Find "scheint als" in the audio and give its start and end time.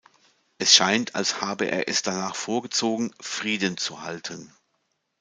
0.73-1.41